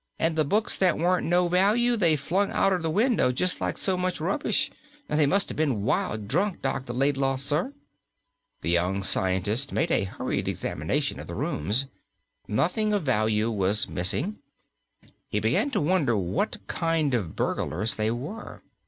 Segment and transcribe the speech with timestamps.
[0.17, 3.77] And the books that weren't no value they flung out er the window just like
[3.77, 4.71] so much rubbish.
[5.07, 6.91] They must have been wild drunk, Dr.
[6.91, 7.71] Laidlaw, sir!"
[8.63, 11.85] The young scientist made a hurried examination of the rooms.
[12.47, 14.39] Nothing of value was missing.
[15.27, 18.63] He began to wonder what kind of burglars they were.